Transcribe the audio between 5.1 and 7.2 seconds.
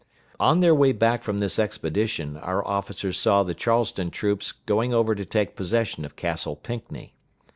to take possession of Castle Pinckney.